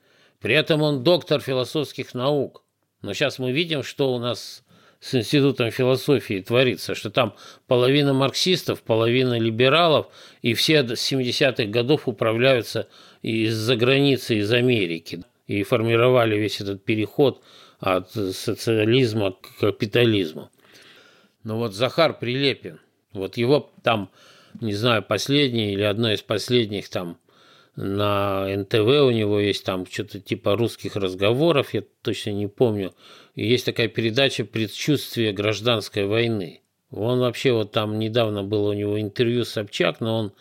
[0.41, 2.64] При этом он доктор философских наук.
[3.05, 4.63] Но сейчас мы видим, что у нас
[4.99, 7.35] с Институтом философии творится, что там
[7.67, 10.07] половина марксистов, половина либералов,
[10.41, 12.87] и все с 70-х годов управляются
[13.21, 17.43] из-за границы, из Америки, и формировали весь этот переход
[17.79, 20.49] от социализма к капитализму.
[21.43, 22.79] Но вот Захар Прилепин,
[23.13, 24.09] вот его там,
[24.59, 27.19] не знаю, последний или одно из последних там
[27.75, 32.93] на НТВ у него есть там что-то типа русских разговоров, я точно не помню.
[33.35, 36.61] И есть такая передача «Предчувствие гражданской войны».
[36.91, 40.31] Он вообще вот там недавно было у него интервью с Собчак, но он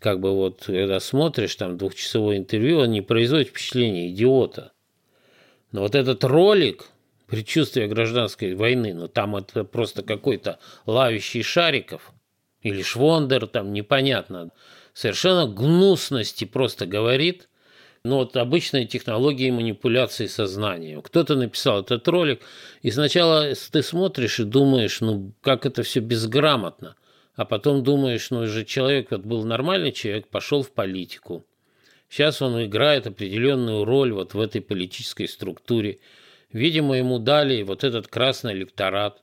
[0.00, 4.72] как бы вот, когда смотришь там двухчасовое интервью, он не производит впечатление идиота.
[5.72, 6.90] Но вот этот ролик
[7.26, 12.12] «Предчувствие гражданской войны», ну там это просто какой-то лавящий шариков
[12.60, 14.50] или швондер, там непонятно
[14.96, 17.50] совершенно гнусности просто говорит,
[18.02, 21.02] но вот обычные технологии манипуляции сознанием.
[21.02, 22.40] Кто-то написал этот ролик,
[22.80, 26.96] и сначала ты смотришь и думаешь, ну как это все безграмотно,
[27.34, 31.44] а потом думаешь, ну же человек вот был нормальный человек, пошел в политику.
[32.08, 35.98] Сейчас он играет определенную роль вот в этой политической структуре.
[36.52, 39.22] Видимо, ему дали вот этот красный электорат.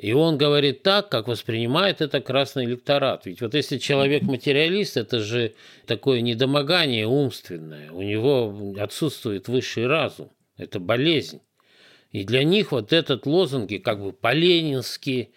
[0.00, 3.26] И он говорит так, как воспринимает это красный электорат.
[3.26, 5.52] Ведь вот если человек материалист, это же
[5.84, 7.92] такое недомогание умственное.
[7.92, 10.30] У него отсутствует высший разум.
[10.56, 11.42] Это болезнь.
[12.12, 15.34] И для них вот этот лозунги как бы по-ленински,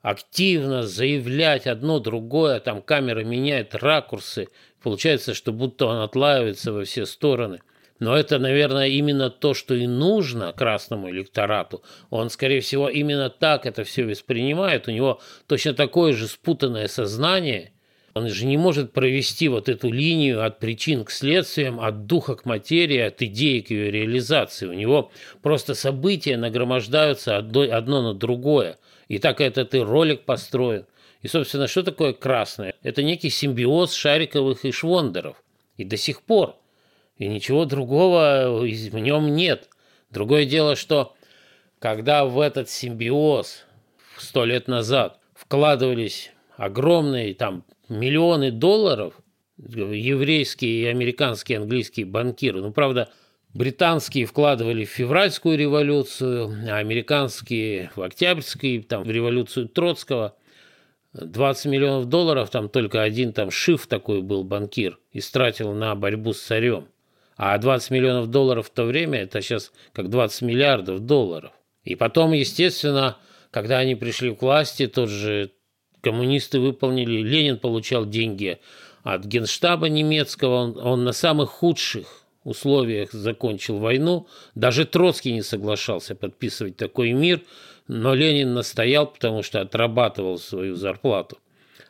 [0.00, 4.48] активно заявлять одно другое, там камера меняет ракурсы,
[4.82, 7.60] получается, что будто он отлаивается во все стороны.
[8.00, 11.82] Но это, наверное, именно то, что и нужно красному электорату.
[12.08, 14.88] Он, скорее всего, именно так это все воспринимает.
[14.88, 17.72] У него точно такое же спутанное сознание.
[18.14, 22.46] Он же не может провести вот эту линию от причин к следствиям, от духа к
[22.46, 24.66] материи, от идеи к ее реализации.
[24.66, 28.78] У него просто события нагромождаются одно на другое.
[29.08, 30.86] И так этот и ролик построен.
[31.20, 32.74] И, собственно, что такое красное?
[32.82, 35.36] Это некий симбиоз шариковых и швондеров.
[35.76, 36.56] И до сих пор–
[37.20, 39.68] и ничего другого в нем нет.
[40.10, 41.14] Другое дело, что
[41.78, 43.66] когда в этот симбиоз
[44.16, 49.20] сто лет назад вкладывались огромные там миллионы долларов,
[49.58, 53.10] еврейские и американские, английские банкиры, ну, правда,
[53.52, 60.36] британские вкладывали в февральскую революцию, а американские в октябрьскую, там, в революцию Троцкого.
[61.12, 66.40] 20 миллионов долларов, там только один там Шиф такой был банкир, истратил на борьбу с
[66.40, 66.86] царем.
[67.42, 71.52] А 20 миллионов долларов в то время– это сейчас как 20 миллиардов долларов.
[71.84, 73.16] И потом, естественно,
[73.50, 75.50] когда они пришли к власти, тот же
[76.02, 78.58] коммунисты выполнили, Ленин получал деньги
[79.04, 84.26] от генштаба немецкого, он, он на самых худших условиях закончил войну.
[84.54, 87.40] Даже Троцкий не соглашался подписывать такой мир,
[87.88, 91.38] но Ленин настоял, потому что отрабатывал свою зарплату.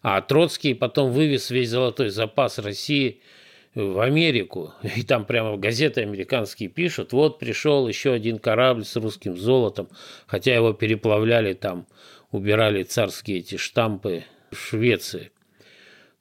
[0.01, 3.21] А Троцкий потом вывез весь золотой запас России–
[3.75, 9.37] в Америку, и там прямо газеты американские пишут, вот пришел еще один корабль с русским
[9.37, 9.89] золотом,
[10.27, 11.87] хотя его переплавляли там,
[12.31, 15.31] убирали царские эти штампы в Швеции.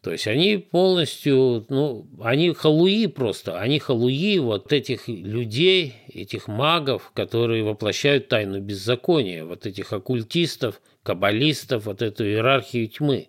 [0.02, 7.12] То есть они полностью, ну, они халуи просто, они халуи вот этих людей, этих магов,
[7.14, 13.28] которые воплощают тайну беззакония, вот этих оккультистов, каббалистов, вот эту иерархию тьмы.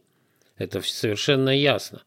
[0.59, 2.03] Это совершенно ясно.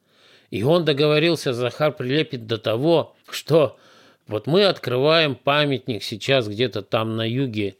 [0.53, 3.75] И он договорился, Захар Прилепин, до того, что
[4.27, 7.75] вот мы открываем памятник сейчас где-то там на юге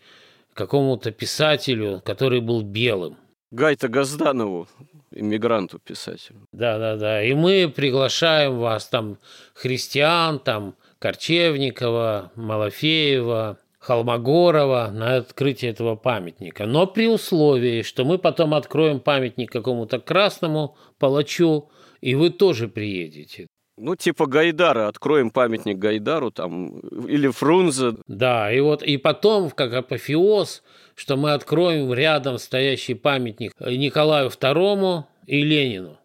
[0.56, 3.16] какому-то писателю, который был белым.
[3.52, 4.68] Гайта Газданову,
[5.12, 6.48] иммигранту писателю.
[6.52, 7.24] Да, да, да.
[7.24, 9.20] И мы приглашаем вас, там,
[9.54, 16.66] христиан, там, Корчевникова, Малафеева, Холмогорова на открытие этого памятника.
[16.66, 21.70] Но при условии, что мы потом откроем памятник какому-то красному палачу,
[22.04, 23.48] и вы тоже приедете.
[23.78, 27.94] Ну, типа Гайдара, откроем памятник Гайдару там, или Фрунзе.
[28.08, 30.64] Да, и вот и потом, как апофеоз,
[30.96, 35.98] что мы откроем рядом стоящий памятник Николаю II и Ленину.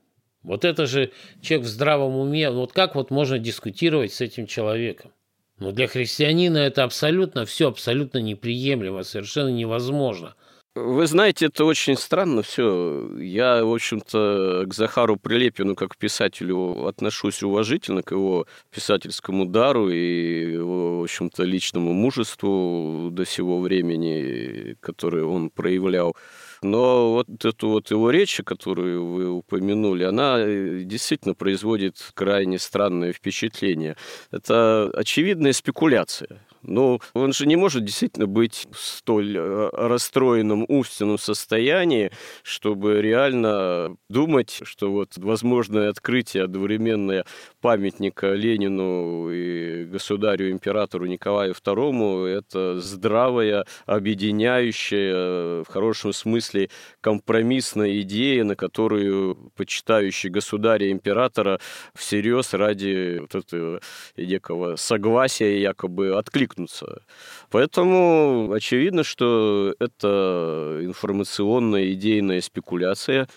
[0.44, 1.11] Вот это же
[1.42, 2.49] человек в здравом уме.
[2.51, 5.11] Вот как вот можно дискутировать с этим человеком?
[5.59, 10.36] Ну, для христианина это абсолютно все абсолютно неприемлемо, совершенно невозможно–
[10.85, 13.11] вы знаете, это очень странно все.
[13.18, 20.53] Я, в общем-то, к Захару Прилепину как писателю отношусь уважительно, к его писательскому дару и
[20.53, 26.16] его, в общем-то, личному мужеству до сего времени, которое он проявлял.
[26.62, 33.97] Но вот эту вот его речь, которую вы упомянули, она действительно производит крайне странное впечатление.
[34.31, 36.41] Это очевидная спекуляция.
[36.69, 42.11] Ну, он же не может действительно быть в столь э, расстроенном умственном состоянии,
[42.43, 47.25] чтобы реально думать, что вот возможное открытие одновременное
[47.62, 56.69] памятника Ленину и государю-императору Николаю II– это здравая, объединяющая, в хорошем смысле,
[57.01, 61.61] компромиссная идея, на которую почитающий государя-императора
[61.95, 63.81] всерьез ради вот этого
[64.16, 66.19] некого согласия якобы
[66.59, 67.03] откликнутся.
[67.51, 73.29] Поэтому очевидно, что это информационная идейная спекуляция,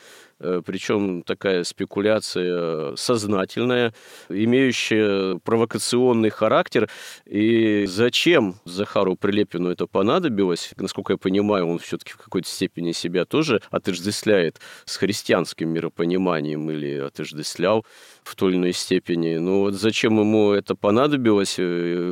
[0.66, 3.94] причем такая спекуляция сознательная,
[4.30, 6.90] имеющая провокационный характер.
[7.26, 10.72] И зачем Захару Прилепину это понадобилось?
[10.78, 16.98] Насколько я понимаю, он все-таки в какой-то степени себя тоже отождествляет с христианским миропониманием или
[16.98, 17.86] отождествлял
[18.24, 19.38] в той или иной степени.
[19.38, 21.64] Но вот зачем ему это понадобилось, э,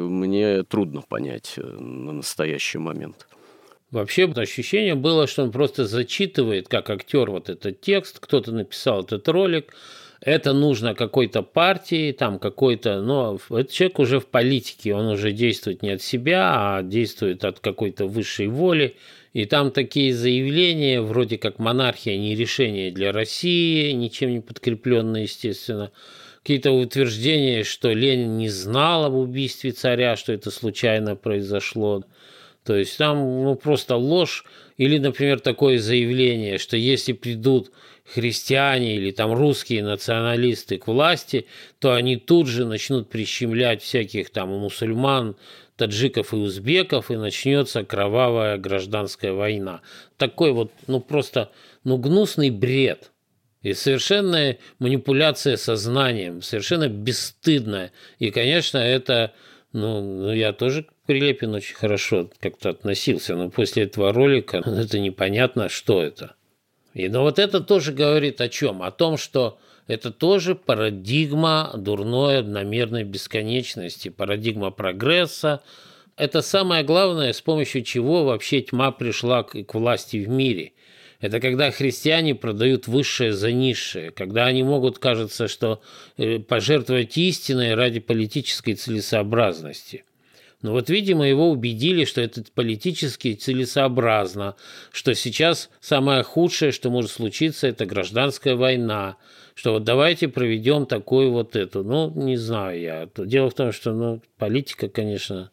[0.10, 3.29] мне трудно понять э, на настоящий момент.
[3.92, 9.28] Вообще ощущение было, что он просто зачитывает, как актер, вот этот текст, кто-то написал этот
[9.28, 9.74] ролик,
[10.22, 15.82] это нужно какой-то партии, там какой-то, но этот человек уже в политике, он уже действует
[15.82, 18.96] не от себя, а действует от какой-то высшей воли.
[19.32, 25.92] И там такие заявления, вроде как монархия не решение для России, ничем не подкрепленные, естественно.
[26.42, 32.04] Какие-то утверждения, что Ленин не знал об убийстве царя, что это случайно произошло.
[32.64, 34.46] То есть там ну, просто ложь.
[34.78, 37.72] Или, например, такое заявление, что если придут
[38.06, 41.48] христиане или там русские националисты к власти,
[41.80, 45.36] то они тут же начнут прищемлять всяких там мусульман,
[45.76, 49.82] таджиков и узбеков, и начнется кровавая гражданская война.
[50.18, 51.52] Такой вот, ну просто,
[51.84, 53.12] ну гнусный бред.
[53.62, 57.92] И совершенная манипуляция сознанием, совершенно бесстыдная.
[58.18, 59.34] И, конечно, это,
[59.74, 64.74] ну, ну я тоже к Прилепину очень хорошо как-то относился, но после этого ролика ну,
[64.74, 66.36] это непонятно, что это.
[66.94, 68.82] И но ну, вот это тоже говорит о чем?
[68.82, 75.62] О том, что это тоже парадигма дурной одномерной бесконечности, парадигма прогресса.
[76.16, 80.74] Это самое главное, с помощью чего вообще тьма пришла к, к власти в мире.
[81.20, 85.82] Это когда христиане продают высшее за низшее, когда они могут, кажется, что
[86.18, 90.06] э, пожертвовать истиной ради политической целесообразности.
[90.62, 94.56] Но вот, видимо, его убедили, что это политически целесообразно,
[94.92, 99.18] что сейчас самое худшее, что может случиться, это гражданская война,
[99.56, 101.84] что вот давайте проведем такую вот эту.
[101.84, 103.10] Ну, не знаю я.
[103.16, 105.52] Дело в том, что ну, политика, конечно,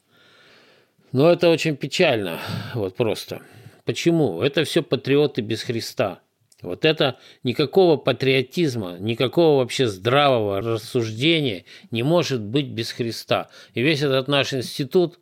[1.13, 2.41] но это очень печально,
[2.75, 3.43] вот просто.
[3.87, 4.43] Почему?
[4.43, 6.21] Это все патриоты без Христа.
[6.61, 13.49] Вот это никакого патриотизма, никакого вообще здравого рассуждения не может быть без Христа.
[13.75, 15.21] И весь этот наш институт,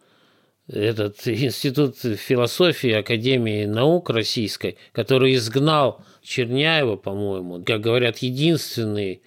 [0.66, 9.20] этот институт философии Академии наук российской, который изгнал Черняева, по-моему, как говорят, единственный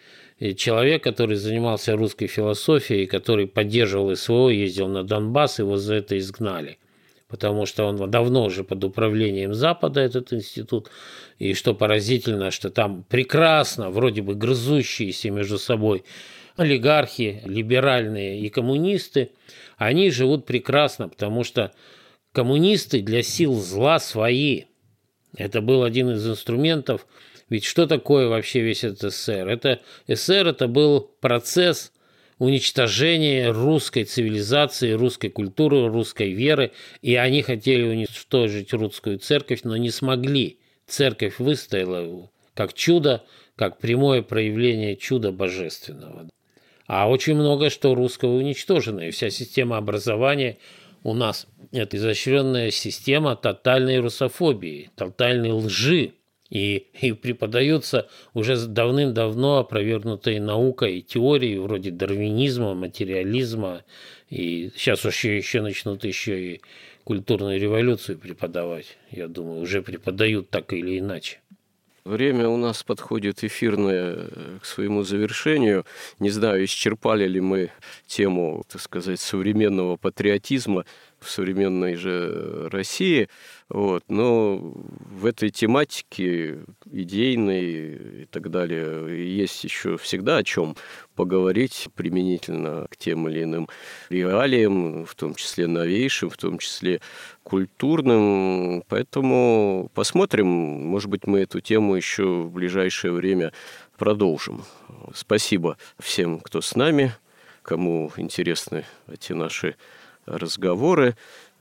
[0.55, 6.79] человек, который занимался русской философией, который поддерживал СВО, ездил на Донбасс, его за это изгнали
[7.27, 10.89] потому что он давно уже под управлением Запада, этот институт,
[11.39, 16.03] и что поразительно, что там прекрасно, вроде бы грызущиеся между собой
[16.55, 19.31] олигархи, либеральные и коммунисты,
[19.77, 21.71] они живут прекрасно, потому что
[22.31, 24.63] коммунисты для сил зла свои.
[25.35, 27.05] Это был один из инструментов.
[27.49, 29.47] Ведь что такое вообще весь этот СССР?
[29.47, 31.91] Это СССР это был процесс
[32.39, 36.71] уничтожение русской цивилизации, русской культуры, русской веры,
[37.01, 40.59] и они хотели уничтожить русскую церковь, но не смогли.
[40.85, 43.23] Церковь выстояла как чудо,
[43.55, 46.29] как прямое проявление чуда божественного.
[46.85, 50.57] А очень много что русского уничтожено, и вся система образования
[51.03, 56.13] у нас– это изощренная система тотальной русофобии, тотальной лжи,
[56.49, 63.83] и, и преподаются уже давным-давно опровергнутые наукой теории вроде дарвинизма, материализма,
[64.29, 66.61] и сейчас еще, еще начнут еще и
[67.03, 68.97] культурную революцию преподавать.
[69.11, 71.39] Я думаю, уже преподают так или иначе.
[72.07, 74.29] Время у нас подходит эфирное
[74.61, 75.85] к своему завершению.
[76.19, 77.69] Не знаю, исчерпали ли мы
[78.05, 80.85] тему, так сказать, современного патриотизма
[81.19, 83.29] в современной же России.
[83.69, 84.03] Вот.
[84.07, 90.75] Но в этой тематике идейной и так далее есть еще всегда о чем
[91.15, 93.67] поговорить применительно к тем или иным
[94.09, 97.01] реалиям, в том числе новейшим, в том числе
[97.43, 98.83] культурным.
[98.87, 103.51] Поэтому посмотрим, может быть, мы эту тему еще в ближайшее время
[103.97, 104.63] продолжим.
[105.13, 107.13] Спасибо всем, кто с нами,
[107.63, 109.75] кому интересны эти наши
[110.27, 111.15] разговоры,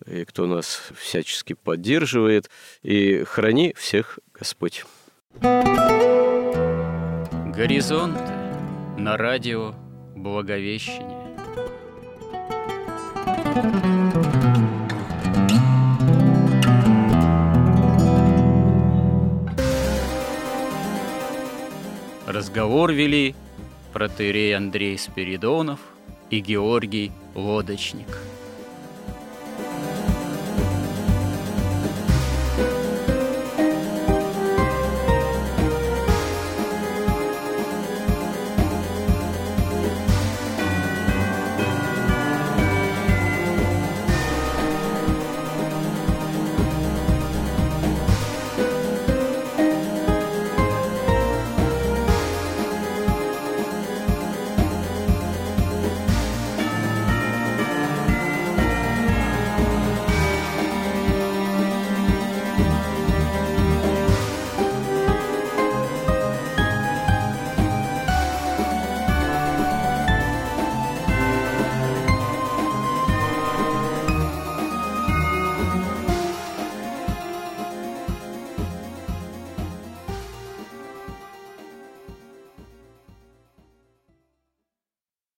[0.05, 2.51] и кто нас всячески поддерживает.
[2.83, 4.85] И храни всех Господь.
[7.55, 8.21] Горизонт
[8.99, 9.75] на радио
[10.15, 11.25] Благовещение.
[22.27, 23.35] Разговор вели
[23.93, 25.81] протерей Андрей Спиридонов
[26.29, 28.19] и Георгий Лодочник–